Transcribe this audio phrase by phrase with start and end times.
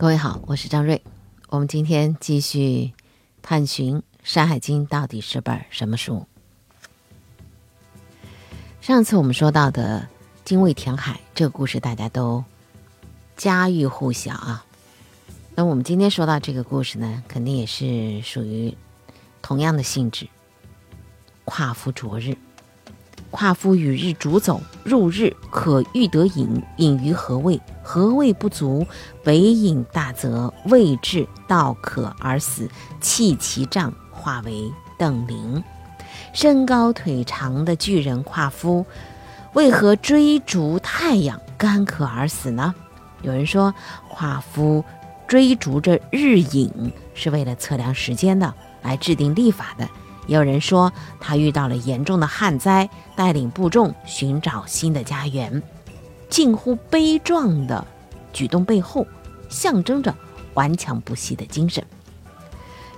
[0.00, 1.02] 各位好，我是张瑞。
[1.50, 2.94] 我们今天继续
[3.42, 6.26] 探寻《山海经》到底是本什么书。
[8.80, 10.08] 上次我们说到的
[10.42, 12.42] 精卫填海这个故事，大家都
[13.36, 14.64] 家喻户晓啊。
[15.54, 18.74] 那我们今天说到这个故事呢，肯定也是属于
[19.42, 20.26] 同样的性质。
[21.44, 22.38] 夸父逐日，
[23.30, 27.60] 夸夫与日逐走，入日可欲得饮，饮于何位？
[27.82, 28.86] 何位不足？
[29.22, 32.68] 北饮大则未至道渴而死，
[33.00, 35.62] 弃其杖，化为邓灵。
[36.32, 38.84] 身高腿长的巨人夸夫，
[39.54, 42.74] 为何追逐太阳，干渴而死呢？
[43.22, 43.72] 有人说，
[44.08, 44.84] 夸夫
[45.26, 49.88] 追逐着日影，是为了测量时间的，来制定历法的。
[50.30, 55.60] 也有人说，他遇到了严重的旱灾，带领部众寻找新的家园，
[56.28, 57.84] 近乎悲壮的
[58.32, 59.04] 举动背后，
[59.48, 60.14] 象征着
[60.54, 61.84] 顽强不息的精神。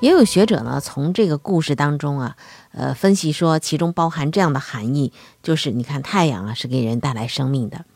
[0.01, 2.37] 也有学者呢，从这个故事当中啊，
[2.73, 7.87] 呃，分析说，其中包含这样的含义，就是你看，太阳啊是给人带来生命的，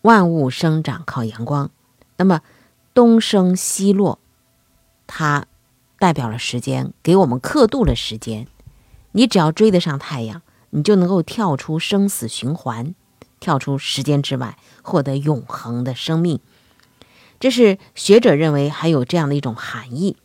[0.00, 1.70] 万物生长靠阳光，
[2.16, 2.40] 那么
[2.94, 4.18] 东升西落，
[5.06, 5.44] 它。
[5.98, 8.46] 代表了时间，给我们刻度了时间。
[9.12, 12.94] 你只要追得上太阳，你就能够跳出生死循环，
[13.40, 16.40] 跳出时间之外，获得永恒的生命。
[17.40, 20.16] 这是学者认为还有这样的一种含义。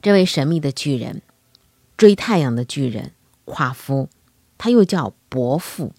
[0.00, 1.22] 这位神秘的巨人，
[1.96, 3.12] 追太阳的巨人
[3.44, 4.08] 夸夫，
[4.56, 5.92] 他又叫伯父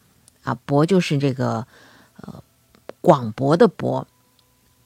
[0.44, 1.68] 啊，伯就是这个
[2.22, 2.44] 呃
[3.02, 4.08] 广博的博，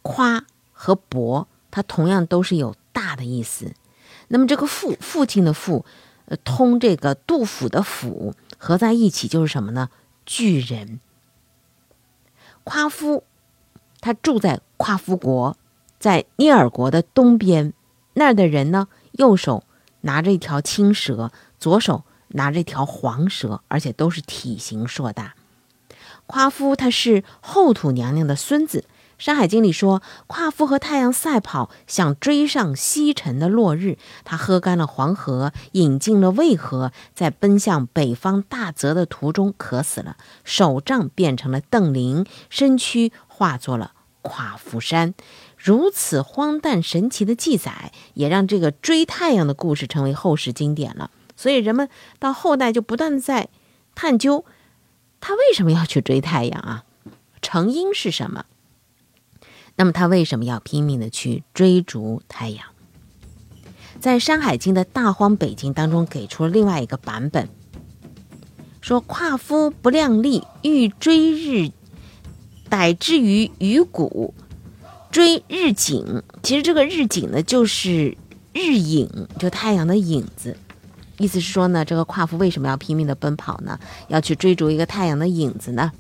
[0.02, 2.76] 夸和博，它同样都是有。
[2.94, 3.74] 大的意思，
[4.30, 5.84] 那么这个父父亲的父，
[6.26, 9.90] 呃，通这个杜甫的甫合在一起就是什么呢？
[10.26, 11.02] 巨人。
[12.64, 13.26] 夸父，
[14.00, 15.58] 他住在夸父国，
[16.00, 17.74] 在涅尔国的东边，
[18.14, 19.66] 那儿的人呢，右手
[20.02, 25.36] 拿着一条青蛇，左手拿着一条黄蛇，而且都是体型硕大。
[26.26, 28.86] 夸父他是后土娘娘的孙子。
[29.18, 33.98] 《山海经》里说，夸父和太阳赛跑，想追上西沉的落日。
[34.24, 45.14] 他喝干了黄河，饮尽了渭河，在奔向北方大泽的途中渴死了，手杖变成了邓林，身躯化作了夸父山。
[45.58, 51.10] 如此荒诞神奇的记载，也让这个追太阳的故事成为后世经典了。
[51.38, 51.88] 所以人们
[52.20, 53.48] 到后代就不断在
[53.96, 54.44] 探究，
[55.22, 56.84] 他为什么要去追太阳啊？
[57.42, 58.46] 成因是什么？
[59.76, 62.66] 那么他为什么要拼命的去追逐太阳？
[64.00, 67.48] 在《山海经》的大荒北经当中，给出了另外一个版本，
[68.82, 71.72] 说：“夸夫不量力，欲追日，
[72.70, 74.34] 逮之于鱼谷，
[75.10, 76.22] 追日景。
[76.42, 78.18] 其实这个日景呢，就是
[78.52, 80.58] 日影，就太阳的影子。
[81.18, 83.80] 意思是说呢，这个夸父为什么要拼命的奔跑呢？
[84.10, 85.92] 要去追逐一个太阳的影子呢？”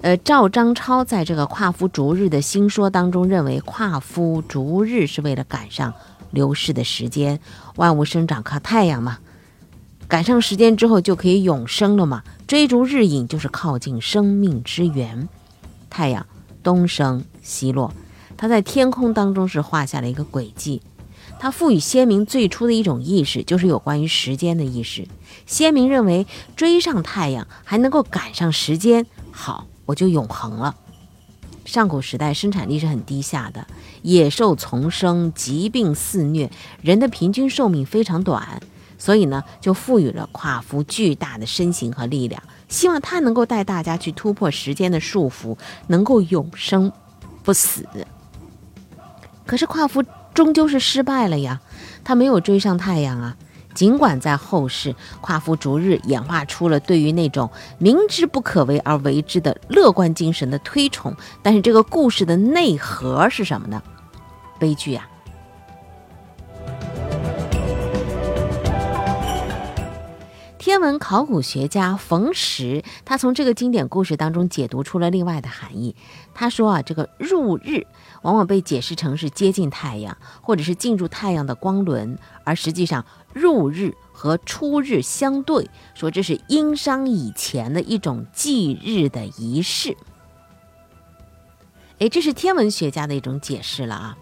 [0.00, 5.92] 呃，赵张超在这个夸夫逐日的新说当中认为，夸夫逐日是为了赶上
[6.30, 7.40] 流逝的时间，
[7.74, 9.18] 万物生长靠太阳嘛，
[10.06, 12.22] 赶上时间之后就可以永生了嘛。
[12.46, 15.28] 追逐日影就是靠近生命之源，
[15.90, 16.24] 太阳
[16.62, 17.92] 东升西落，
[18.36, 20.80] 它在天空当中是画下了一个轨迹，
[21.40, 25.08] 它赋予先民最初的一种意识，就是有关于时间的意识。
[25.44, 29.66] 先民认为追上太阳还能够赶上时间，好。
[29.88, 30.74] 我就永恒了。
[31.64, 33.66] 上古时代生产力是很低下的，
[34.02, 36.50] 野兽丛生，疾病肆虐，
[36.82, 38.60] 人的平均寿命非常短，
[38.98, 45.56] 所以呢，就赋予了夸夫巨大的身形和力量，希望他能够带大家去突破时间的束缚，
[45.86, 46.92] 能够永生
[47.42, 47.86] 不死。
[49.46, 50.04] 可是夸夫
[50.34, 51.60] 终究是失败了呀，
[52.04, 53.36] 他没有追上太阳啊。
[53.78, 57.48] 尽管在后世，夸父逐日演化出了对于那种
[57.78, 61.14] 明知不可为而为之的乐观精神的推崇，
[61.44, 63.80] 但是这个故事的内核是什么呢？
[64.58, 65.08] 悲剧啊！
[70.58, 75.94] 天文考古学家冯石，他从这个经典故事当中解读出了另外的含义。
[76.34, 77.86] 他说啊，这个入日
[78.22, 83.04] 往往被解释成是接近太阳，或者是进入太阳的光轮，而实际上。
[83.34, 89.96] 入日和出日相对，说这是殷商以前的一种祭日的仪式。
[92.00, 94.18] 哎，这是天文学家的一种解释了啊。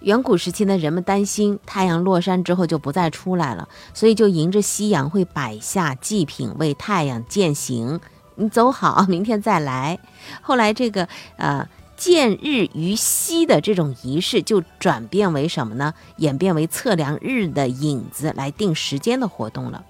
[0.00, 8.00] 远古时期呢，人们担心太阳落山之后就不再出来了，所以就迎着夕阳会摆下祭品为太阳践行。
[8.36, 9.98] 你走好，明天再来。
[10.40, 11.06] 后来这个
[11.36, 11.68] 呃
[11.98, 15.92] 见日于西的这种仪式，就转变为什么呢？
[16.16, 19.84] 演变为测量日的影子来定时间的活动了。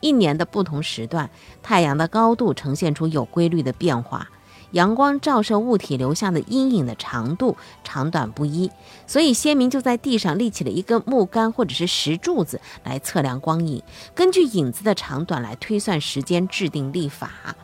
[0.00, 1.28] 一年的不同时段，
[1.62, 4.30] 太阳的高度呈现出有规律的变化。
[4.72, 8.70] 阳光照射物体留下的阴影的长度长短不一，
[9.06, 13.82] 所以先民就在地上立起了一根木杆或者是石柱子来测量光影，
[14.14, 17.54] 根据影子的长短来推算时间，制定历法。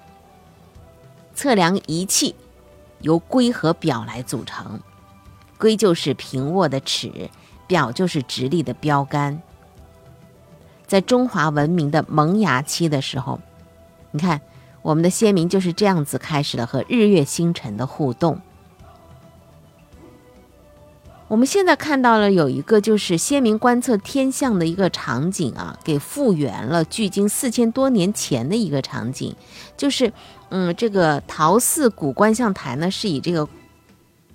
[1.34, 2.34] 测量仪器
[3.00, 4.80] 由圭和表来组成，
[5.56, 7.30] 圭就是平握的尺，
[7.66, 9.42] 表就是直立的标杆。
[10.86, 13.40] 在中华文明的萌芽期的时候，
[14.10, 14.40] 你看。
[14.80, 18.40] 我们的先民就是这样子开始了和日月星辰的互动。
[21.26, 29.34] 我们现在看到了有一个就是先民观测天象的一个场景啊，给复原了距今四千多年前的一个场景，
[29.76, 30.10] 就是
[30.50, 33.48] 嗯，这个陶寺古观象台呢是以这个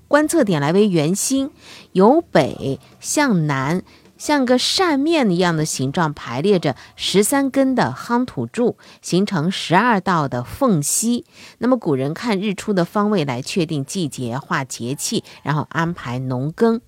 [0.07, 1.51] 观测点来为圆心，
[1.91, 3.83] 由北向南。
[4.15, 11.25] 像个扇面一样的形状排列着十三根的夯土柱，形成十二道的缝隙。
[11.57, 16.79] 那么古人看日出的方位来确定季节、化节气，然后安排农耕。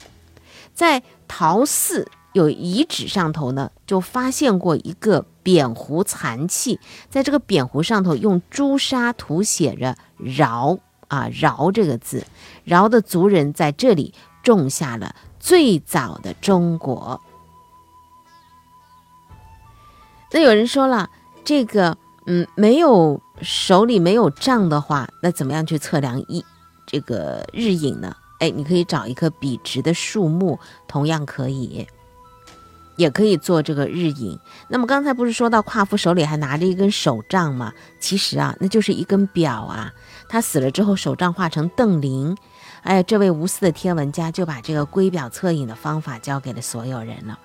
[0.74, 10.78] 在陶寺有遗址上头呢，就发现过一个扁壶残器，在这个扁壶上头用朱砂涂写着“饶”
[11.08, 12.26] 啊“饶”这个字，
[12.66, 15.16] 饶的族人在这里种下了。
[15.40, 17.22] 最早的中国，
[20.34, 21.10] 那有人说了，
[21.46, 26.44] 这个嗯，没有手里没有杖的话，那怎么样去测量一
[26.86, 28.14] 这个日影呢？
[28.40, 30.60] 哎，你可以找一棵笔直的树木，
[30.90, 31.88] 同样可以，
[32.96, 34.40] 也可以做这个日影。
[34.68, 37.74] 那么刚才不是说到夸父手里还拿着一根手杖吗？
[38.00, 39.92] 其实啊，那就是一根表啊。
[40.28, 42.36] 他死了之后，手杖化成邓林。
[42.84, 47.40] 哎，这位无私的天文家就把这个圭表测影的方法交给了所有人了。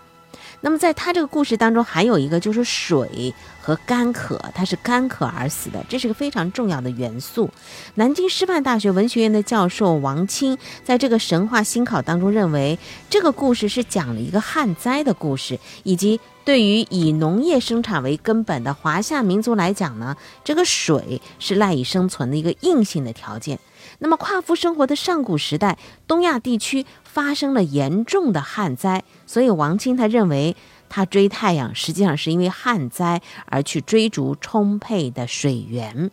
[0.62, 7.48] 那么，在他这个故事当中，还有一个就是水和干渴，他是干渴而死的，这是个非常重要的元素。
[7.94, 12.78] 南京师范大学文学院的教授王清在这个神话新考当中认为，
[13.08, 20.14] 这个故事是讲了一个旱灾的故事，以及对于以农业生产为根本的华夏民族来讲呢，
[20.44, 23.58] 这个水是赖以生存的一个硬性的条件。
[24.02, 30.56] 那么，夸父生活的上古时代，东亚地区发生了严重的旱灾，所以王清他认为，
[30.88, 36.10] 他追太阳实际上是因为旱灾而去追逐充沛的水源。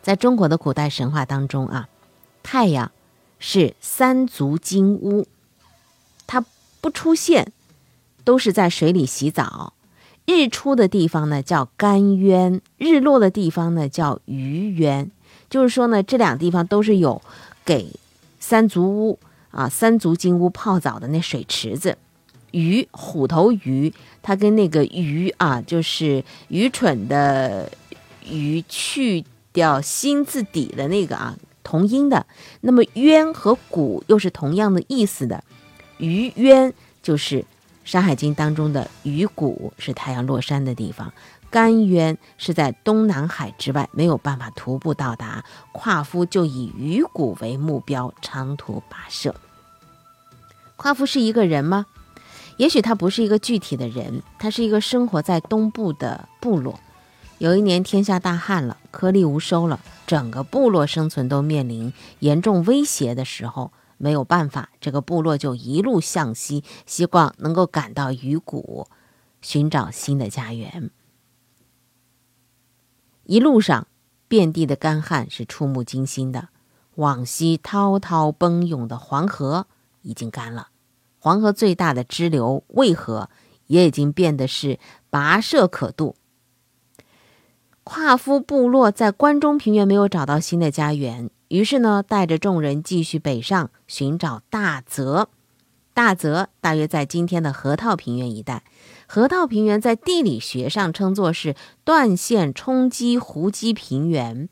[0.00, 1.88] 在中国的古代神话当中啊，
[2.44, 2.92] 太阳
[3.40, 5.26] 是三足金乌，
[6.28, 6.44] 它
[6.80, 7.52] 不出现
[8.22, 9.74] 都是在水里洗澡。
[10.24, 15.10] 日出的地方呢叫干渊，日落的地方呢叫鱼渊。
[15.50, 17.20] 就是说呢，这两个地方都是有
[17.64, 17.90] 给
[18.38, 19.18] 三足乌
[19.50, 21.96] 啊、三足金乌泡澡的那水池子。
[22.50, 23.92] 鱼，虎头鱼，
[24.22, 27.70] 它跟那个鱼啊，就是愚蠢的
[28.26, 32.24] 鱼，去掉心字底的那个啊，同音的。
[32.62, 35.44] 那么渊和谷又是同样的意思的。
[35.98, 37.40] 鱼渊就是
[37.84, 41.12] 《山海经》当中的鱼谷，是太阳落山的地方。
[41.50, 45.44] 甘渊是在东南海之外，没有办法徒步到达。
[45.72, 49.34] 夸夫就以鱼骨为目标，长途跋涉。
[50.76, 51.86] 夸夫是一个人吗？
[52.58, 56.78] 也许他不是一个具体的人，他是一个生活在东部的部落。
[57.38, 68.88] 有一年天下大旱了，颗粒无收了，整个部落生存都面临严重威胁的时候，没有办法，这个部落就一路向西，希望能够赶到鱼谷，
[69.40, 70.90] 寻找新的家园。
[73.28, 73.86] 一路上，
[74.26, 76.48] 遍地的干旱是触目惊心的。
[76.94, 79.66] 往西滔滔奔涌的黄河
[80.00, 80.68] 已经干了，
[81.18, 83.28] 黄河最大的支流渭河
[83.66, 84.78] 也已经变得是
[85.10, 86.16] 跋涉可渡。
[87.84, 95.28] 夸夫部落在关中平原没有找到新的家园，于是呢，带着众人继续北上寻找大泽。
[95.92, 98.64] 大泽大约在今天的河套平原一带。
[99.10, 104.50] 河套平原在地理学上称作是断线冲积湖积平原，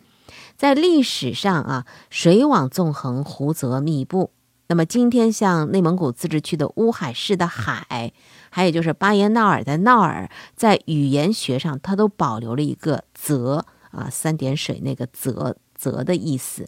[0.56, 4.30] 在历史上啊，水网纵横，湖泽密布。
[4.68, 8.14] 那么今天像内蒙古自治区的乌海市的海，
[8.48, 16.66] 还有就是巴彦淖尔的淖尔，在语言学上它都保留了一个泽啊，三点水那个泽泽的意思。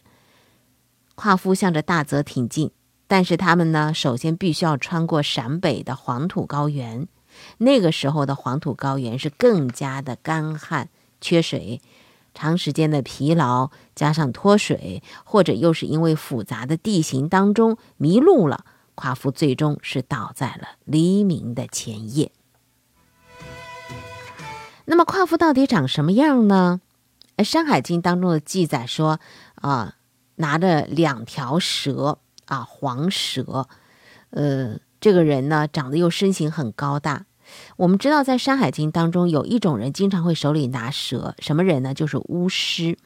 [1.15, 2.71] 夸父向着大泽挺进，
[3.07, 7.09] 但是他们呢，首先必须要穿过陕北的黄土高原。
[7.59, 10.89] 那个时候的黄土高原是更加的干旱、
[11.21, 11.81] 缺水，
[12.35, 18.65] 长时间的疲劳加上脱水，或者又是因为复杂的地形当中迷路了，
[18.95, 22.33] 夸父最终是倒在了黎明的前夜。
[24.85, 26.81] 那么夸父到底长什么样呢？
[27.45, 29.21] 《山海经》当中的记载说，
[29.57, 29.95] 啊，
[30.37, 33.69] 拿着两条蛇啊，黄蛇，
[34.31, 37.27] 呃，这个人呢，长得又身形很高大。
[37.77, 41.95] 我们知道，在《山海经》当中，有一种人经常会手里拿蛇，什么人呢？
[41.95, 42.97] 就是巫师。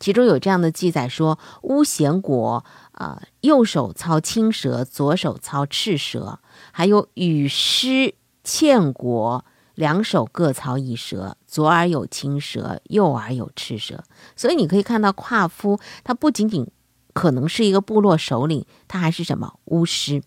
[0.00, 6.40] 其中有这样的记载说，巫咸国啊，右手操青蛇，左手操赤蛇；
[6.72, 9.44] 还有与师欠国，
[9.76, 14.02] 两手各操一蛇，左耳有青蛇，右耳有赤蛇。
[14.34, 16.66] 所以你可以看到，夸夫他不仅仅
[17.12, 20.24] 可能是一个部落首领，他还是什么巫师，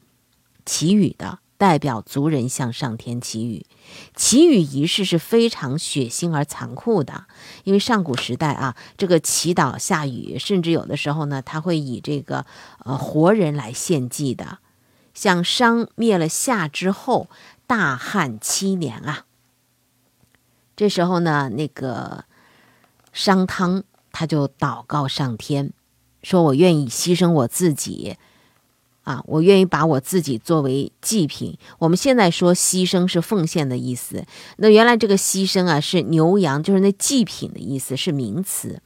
[0.65, 1.39] 祈雨的。
[1.57, 3.65] 代表族人向上天祈雨，
[4.15, 7.25] 祈雨仪式是非常血腥而残酷的。
[7.63, 12.45] 因为上古时代啊，这个祈祷下雨，甚至有的时候呢，他会以这个
[12.79, 14.59] 呃活人来献祭的。
[15.13, 17.29] 像商灭了夏之后，
[17.65, 19.25] 大旱七年啊，
[20.75, 22.25] 这时候呢，那个
[23.13, 25.71] 商汤他就祷告上天，
[26.21, 28.17] 说我愿意牺牲我自己。
[29.05, 31.57] 啊，我愿意把我自己作为祭品。
[31.79, 34.25] 我们现在说牺牲是奉献的意思，
[34.57, 38.81] 那原来这个牺牲啊是牛羊，就是那祭品的意思，是名词。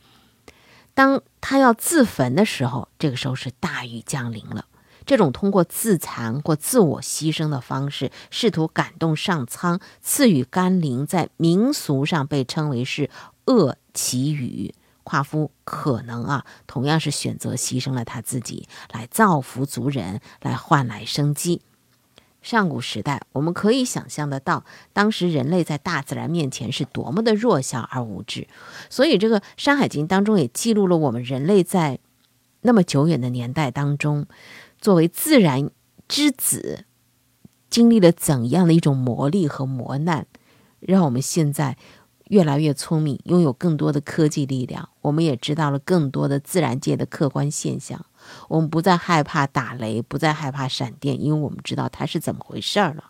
[0.94, 4.66] 当他要自焚的时候，这个时候是大雨降临了。
[5.06, 13.10] 这种通过自残或自我牺牲的方式，试图感动上苍赐予甘霖，在民俗上被称为是
[13.46, 14.76] 恶祈雨。
[15.04, 21.62] 夸夫可能啊，同样是选择牺牲了他自己来造福族人，来换来生机。
[22.42, 24.64] 上古时代，我们可以想象得到，
[24.94, 28.48] 当时人类在大自然面前是多么的弱小而无知。
[28.90, 32.00] 所以，这个《山海经》当中也记录了我们人类在
[32.62, 34.26] 那么久远的年代当中，
[34.80, 35.70] 作为自然
[36.08, 36.86] 之子，
[37.70, 40.26] 经历了怎样的一种磨砺和磨难，
[40.80, 41.78] 让我们现在。
[42.30, 48.06] 越来越聪明，拥有更多的科技力量，我们也知道了更多的自然界的客观现象。
[48.48, 53.06] 我们不再害怕打雷，不再害怕闪电，因为我们知道它是怎么回事儿了。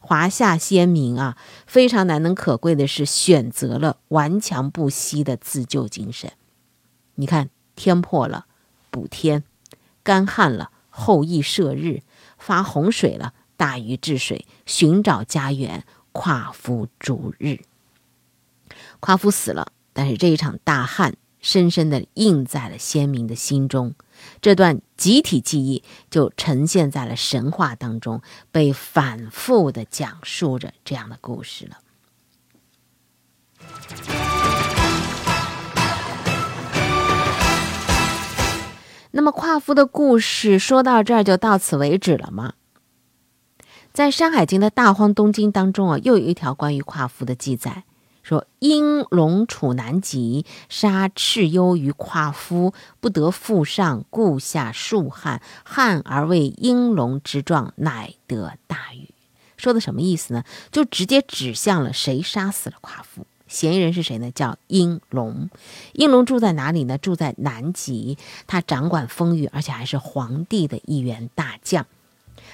[0.00, 6.32] 华夏先民啊，非常难能可贵的是选择了顽强不息的自救精神。
[7.16, 8.46] 你看，天破了
[8.90, 9.42] 补天，
[10.04, 12.02] 干旱了后羿射日，
[12.38, 17.60] 发洪水了大禹治水，寻找家园夸父逐日。
[19.04, 23.96] 夸父死了，但是这一场大旱深深地印在了先民的心中，
[24.40, 31.78] 这段集体记忆就呈现在了神话当中，被反复的讲述着这样的故事了。
[39.10, 42.52] 那么，夸父的故事说到这儿就到此为止了吗？
[43.92, 47.82] 在《山海经》的大荒东经当中啊，又有一条关于夸父的记载。
[48.22, 59.08] 说应龙处南极，杀蚩尤于夸夫，不得复上，故下数旱，旱而为应龙之状，乃得大雨。
[59.56, 60.44] 说的什么意思呢？
[60.70, 63.26] 就直接指向了谁杀死了夸夫？
[63.46, 64.30] 嫌疑人是谁呢？
[64.30, 65.50] 叫应龙。
[65.92, 66.96] 应龙住在哪里呢？
[66.96, 71.86] 住在南极，他掌管风雨，而且还是皇帝的一员大将。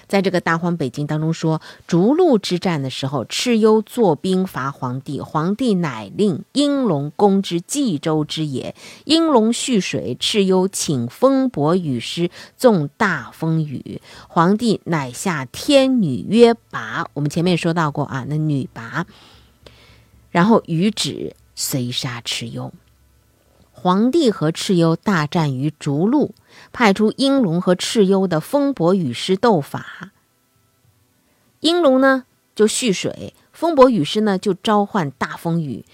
[0.08, 8.74] 在这个大荒北京当中说，逐鹿之战的时候，蚩尤作兵伐黄帝，黄帝乃令应龙攻之冀州之野。
[9.04, 17.06] 应龙蓄水，蚩尤请风伯雨师纵大风雨，黄帝乃下天女曰拔。
[17.12, 19.04] 我们前面说到过啊，那女拔，
[20.30, 22.72] 然后雨止，遂杀蚩尤。
[23.80, 26.34] 皇帝和蚩尤大战于逐鹿。
[26.72, 30.10] 派出应龙和蚩尤的风伯雨师斗法，
[31.60, 35.84] 应龙呢就蓄水，风伯雨师呢就召唤大风雨，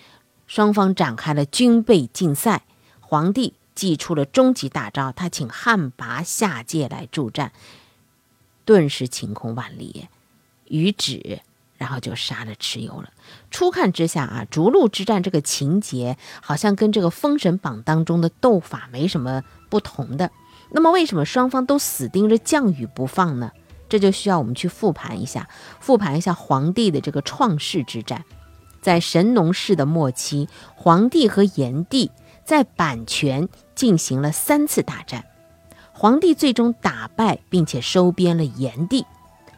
[0.47, 2.65] 双方展开了军备竞赛。
[3.01, 7.53] 皇帝祭出了终极大招，他请旱魃下界来助战，
[8.65, 10.09] 顿时晴空万里，
[10.69, 11.41] 雨止，
[11.85, 13.11] 然后就杀了蚩尤了。
[13.51, 20.31] 初看之下啊，逐鹿之战这个情节好像跟这个《封神榜》当中的斗法没什么不同的。
[20.71, 23.53] 那么，为什么双方都死盯着降雨不放呢？
[23.87, 25.47] 这就需要我们去复盘一下，
[25.79, 28.25] 复盘一下黄帝的这个创世之战。
[28.81, 32.11] 在神农氏的末期，黄帝和炎帝
[32.47, 35.27] 在阪泉进行了三次大战，
[35.93, 39.05] 黄帝最终打败并且收编了炎帝。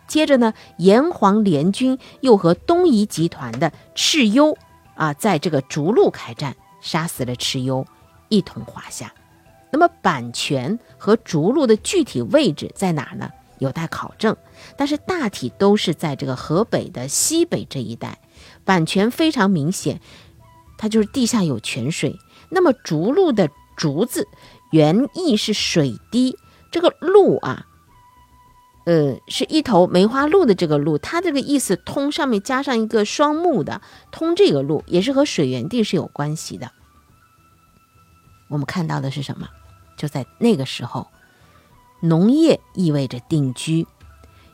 [0.07, 4.57] 接着呢，炎黄联军又和东夷集团的蚩尤
[4.95, 6.55] 啊，在这个逐鹿开战。
[6.83, 7.85] 杀死了蚩尤，
[8.29, 9.13] 一同华夏。
[9.73, 13.29] 那么版泉和逐鹿的具体位置在哪呢？
[13.59, 14.37] 有待考证，
[14.77, 18.19] 但是大体都是在这个河北的西北这一带。
[18.65, 20.01] 版泉非常明显，
[20.79, 22.17] 它就是地下有泉水。
[22.51, 24.29] 那么逐鹿的“逐”字
[24.71, 26.37] 原意是水滴，
[26.71, 27.66] 这个“鹿”啊，
[28.87, 36.71] 呃，是一头梅花鹿的这个“鹿”，它这个意思通上面加上一个双目的通，这个“鹿”也是和水源地是有关系的。
[38.49, 39.49] 我们看到的是什么？
[39.99, 41.09] 就在那个时候。
[42.01, 43.87] 农业意味着定居，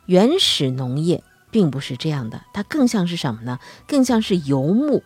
[0.07, 3.59] 原始农业并不是这样的，它更像是什么呢？
[3.87, 5.03] 更像是游牧、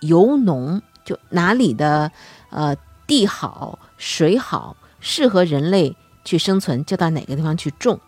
[0.00, 2.12] 游农，就哪里的
[2.50, 2.76] 呃
[3.08, 8.00] 地好、水好，适合人类去生存，就到哪个地方去种。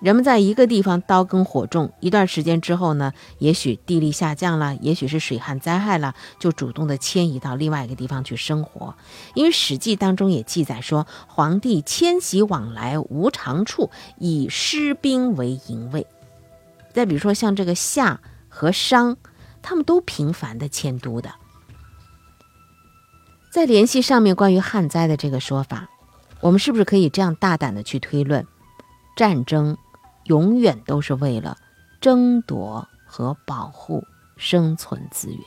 [0.00, 8.94] 人们在一个地方刀耕火种一段时间之后呢，也许地力下降了，也许是水旱灾害了，就主动的迁移到另外一个地方去生活。
[9.34, 16.06] 因为《史记》当中也记载说，皇帝迁徙往来无常处，以师兵为营卫。
[16.94, 19.18] 再比如说像这个夏和商，
[19.60, 21.34] 他们都频繁的迁都的。
[23.52, 25.90] 再联系上面关于旱灾的这个说法，
[26.40, 28.46] 我们是不是可以这样大胆的去推论，
[29.14, 29.76] 战争？
[30.24, 31.56] 永远都是为了
[32.00, 35.44] 争夺和保护生存资源。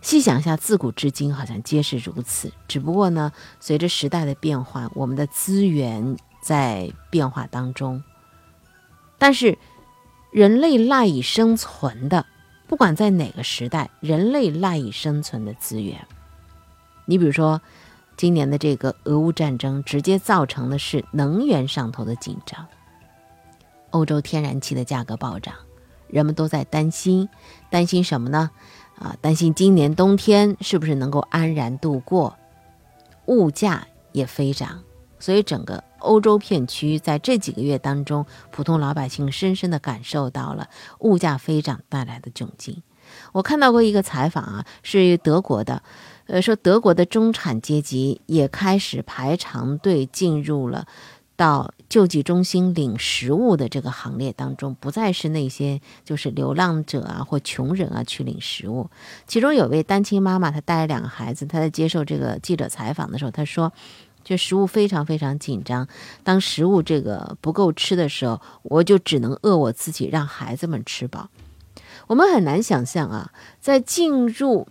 [0.00, 2.52] 细想一下，自古至今好像皆是如此。
[2.68, 8.02] 只不过呢，随着时代的变换，我们的资源在变化当中。
[9.18, 9.58] 但是，
[10.30, 12.24] 人类赖以生存的，
[12.68, 16.06] 不管在哪个时代，人类赖以生存的资源，
[17.06, 17.60] 你比如说。
[18.16, 22.66] 今年的这个俄乌战争直接造成的是能源上头的紧张，
[23.90, 25.54] 欧洲天然气的价格暴涨，
[26.08, 27.28] 人们都在担心，
[27.68, 28.50] 担心什么呢？
[28.98, 32.34] 啊，担心今年冬天是不是能够安然度过？
[33.26, 34.82] 物价也飞涨，
[35.18, 40.68] 所以整个欧洲片区在这几个月当中，普通老百姓深深的感受到了
[41.00, 42.82] 物价飞涨带来的窘境。
[43.32, 45.82] 我看到过一个采访啊，是德国的。
[46.26, 50.86] 呃，说德国的中产阶级也开始排长队进入了
[51.36, 58.90] 到救济中心领食物的这个行列当中，不再是那些就是流浪者啊或穷人啊去领食物。
[59.28, 63.72] 其中有位单亲妈妈，她带了两个孩子，她在接受这个记者采访的时候，她说，
[64.24, 65.86] 就食物非常非常紧张，
[66.24, 71.28] 当食物这个不够吃的时候，我就只能饿我自己，让孩子们吃饱。
[72.08, 74.66] 我们很难想象啊，在进入。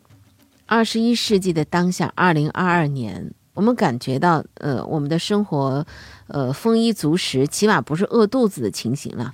[0.66, 5.86] 二十一世纪的当下，二零二二年，我们感觉到，呃，我们的生活，
[6.28, 9.34] 呃，丰衣足食，起码不是饿肚子的情形了，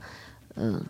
[0.56, 0.84] 嗯，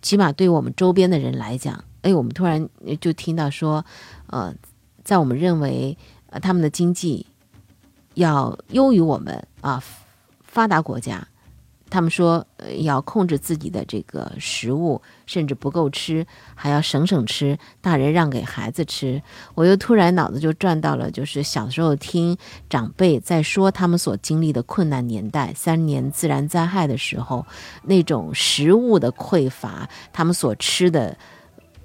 [0.00, 2.68] 起码对我们周边的人来讲，哎，我们突然
[3.00, 3.84] 就听到说，
[4.28, 4.54] 呃，
[5.02, 5.98] 在我们认为，
[6.30, 7.26] 呃，他们的经济
[8.14, 9.82] 要优于我们啊，
[10.44, 11.26] 发达国家。
[11.88, 19.22] 他们说，呃，要控制自己的这个食物，甚至不够吃，还要省省吃，大人让给孩子吃。
[19.54, 22.36] 我又突然脑子就转到了，就是小时候听
[22.68, 27.46] 长辈在说他们所经历的困难年代，三年自然灾害的时候，
[27.84, 31.16] 那种食物的匮乏，他们所吃的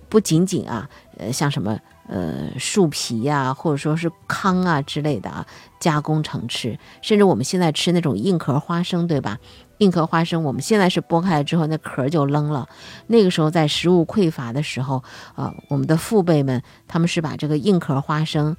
[0.10, 5.46] 不仅仅啊，呃，像什么呃树皮呀，或者说是糠啊之类的啊，
[5.80, 9.38] 加工成吃，甚至我们现在吃那种硬壳花生，对吧？
[9.82, 12.70] 硬壳花生，我们现在是剥开了之后，那壳就扔了。
[13.08, 15.04] 那个时候在食物匮乏的时候，
[15.36, 18.56] 呃，我们的父辈们他们是把这个硬壳花生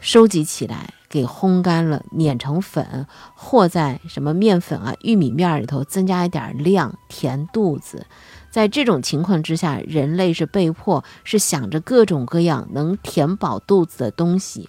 [0.00, 8.06] 收集起来，给烘干了，碾成粉，和在什么面粉啊、玉米面里头，增加一点量，填肚子。
[8.50, 14.68] 在这种情况之下，人类是被迫是想着各种各样能填饱肚子的东西。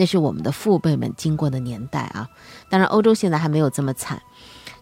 [0.00, 2.26] 那是我们的父辈们经过的年代啊，
[2.70, 4.22] 当然欧洲现在还没有这么惨，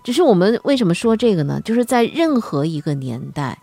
[0.04, 1.60] 只是我们为什么说这个呢？
[1.64, 3.58] 就是在任何一个年代，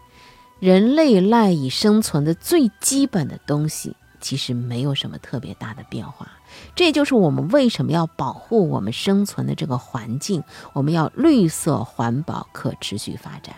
[0.60, 6.30] 人类赖以生存的最基本的东西，其实没有什么特别大的变化。
[6.76, 13.56] 这就是我们为什么要保护我们生存的这个环境，我们要绿色环保、可持续发展。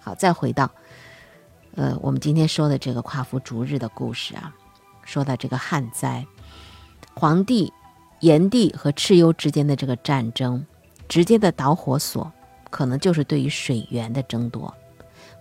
[0.00, 0.70] 好，再回到，
[1.74, 4.54] 呃，我们今天说的这个夸父逐日的故事啊，
[5.02, 6.24] 说到这个旱灾。
[7.20, 7.70] 黄帝、
[8.20, 10.64] 炎帝和蚩尤之间的这个战争，
[11.06, 12.32] 直接的导火索
[12.70, 14.74] 可能就是对于水源的争夺。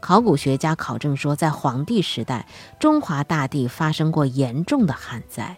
[0.01, 2.45] 考古学家考证说，在黄帝时代，
[2.81, 5.55] 中华大地发生过严重的旱灾。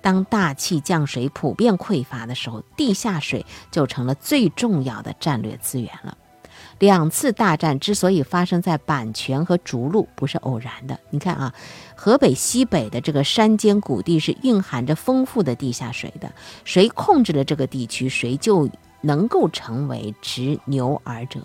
[0.00, 6.16] 当大气降水普遍匮乏的时候，地下水就成了最重要的战略资源了。
[6.78, 10.98] 两次大战之所以发生在版权和逐鹿，不是偶然的。
[11.10, 11.52] 你看啊，
[11.96, 16.32] 河北西北的这个山间谷地是蕴含着丰富的地下水的，
[16.64, 18.68] 谁控制了这个地区，谁就
[19.00, 21.40] 能够成为执牛耳者。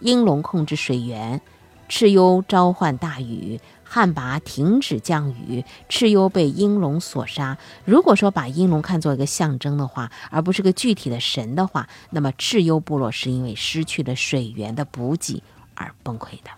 [0.00, 1.40] 应龙控制水源，
[1.88, 3.58] 蚩尤召唤大雨。
[3.94, 7.58] 旱魃停止降雨，蚩尤被应龙所杀。
[7.84, 15.42] 如果说把应龙看作一个象征的话，而不是个具体的神的话，那么蚩尤部落是因为失去了水源的补给
[15.74, 16.50] 而崩溃的。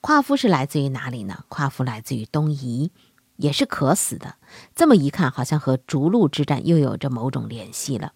[0.00, 1.42] 夸父是来自于哪里呢？
[1.48, 2.92] 夸父来自于东夷，
[3.38, 4.36] 也是渴死的。
[4.72, 8.12] 这么一看，好像和逐鹿之战又有着某种联系了。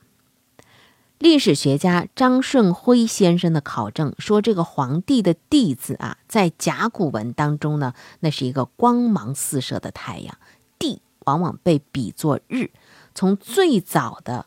[1.18, 10.37] 历史学家张顺辉先生的考证说，这个皇帝的“帝”字啊，在甲骨文当中呢，那是一个光芒四射的太阳。
[10.79, 12.70] 帝往往被比作日，
[13.14, 14.46] 从最早的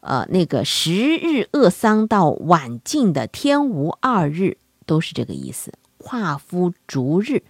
[0.00, 5.72] 呃那个十日鄂桑到晚近的天无二日，都是这个意思。
[5.98, 7.42] 夸夫逐日，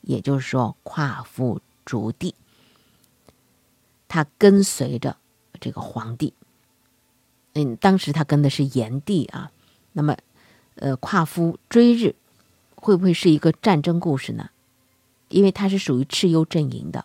[0.00, 2.34] 也就是说夸夫逐帝，
[4.08, 5.18] 他跟随着
[5.60, 6.34] 这个皇帝。
[7.54, 9.50] 嗯，当时他跟的是炎帝啊，
[9.92, 10.16] 那么，
[10.76, 12.14] 呃，夸父追日，
[12.74, 14.50] 会不会是一个战争故事呢？
[15.28, 17.04] 因为他是属于蚩尤阵营的，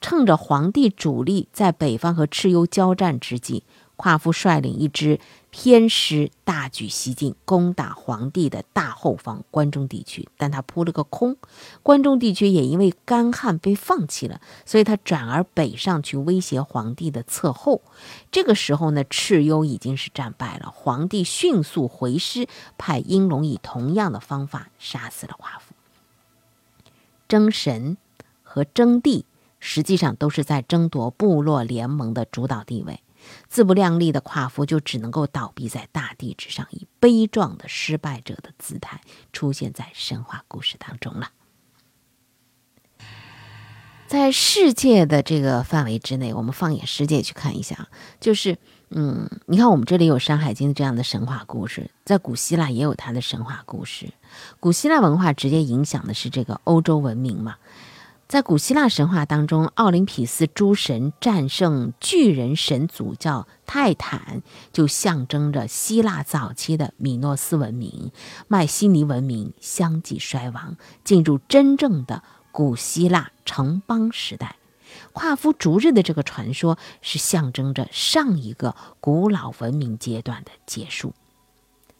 [0.00, 3.62] 趁着黄帝主力在北方和蚩尤交战之际。
[4.00, 11.36] 夸父率领一支偏师大举西进，攻打皇帝的大后方关中地区，但他扑了个空。
[11.82, 17.82] 关中地区也因为干旱被放弃了，所以他转而北上去威胁皇帝的侧后。
[18.32, 25.74] 这个时候呢，蚩尤已经是战败了，皇帝迅速回师，派英龙以同样的方法杀死了夸父。
[27.28, 27.98] 争神
[28.42, 29.26] 和争地
[29.58, 33.02] 实际上都是在争夺部落联盟的主导地位。
[33.48, 39.00] 自不量力的夸父就只能够倒闭在大地之上，以悲壮的失败者的姿态
[39.32, 41.30] 出现在神话故事当中了。
[44.06, 47.88] 在世界的这个范围之内，我们放眼世界去看一下，
[48.18, 54.12] 就是，嗯，你看我们这里有《山海经》这样的神话故事，在古希腊也有它的神话故事。
[54.58, 57.54] 古希腊文化直接影响的是这个欧洲文明嘛。
[58.30, 68.12] 在古希腊神话当中，奥林匹斯诸神战胜巨人神族叫泰坦，就象征着希腊早期的米诺斯文明、
[68.46, 74.54] 迈锡尼文明相继衰亡，进入真正的古希腊城邦时代。
[75.12, 81.14] 夸父逐日的这个传说是象征着上一个古老文明阶段的结束。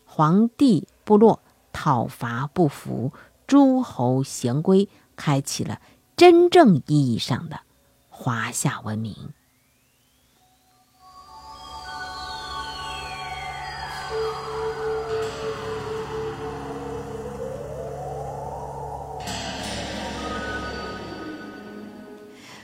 [0.05, 3.13] 皇帝部落讨伐不服，
[3.49, 5.81] 诸侯贤归，开启了。
[6.21, 7.61] 真正意义上的
[8.11, 9.17] 华夏文明。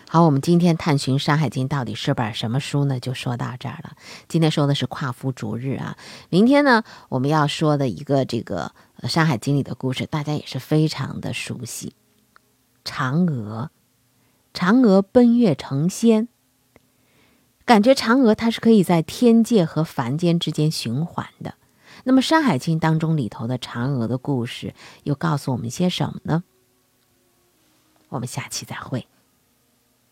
[0.07, 3.01] 好，我们今天探寻《山海经》到底是本什么书呢？
[3.01, 3.97] 就说到这儿了。
[4.29, 5.97] 今天说的是夸父逐日啊，
[6.29, 8.73] 明天呢，我们要说的一个这个
[9.09, 11.95] 《山海经》里的故事，大家也是非常的熟悉。
[12.87, 13.71] 嫦娥，
[14.55, 16.29] 嫦娥奔月成仙，
[17.65, 21.55] 感觉嫦娥它是可以在天界和凡间之间循环的。
[22.05, 24.73] 那么《山海经》当中里头的嫦娥的故事
[25.03, 26.45] 又告诉我们些什么呢？
[28.11, 29.09] 我们下期再会。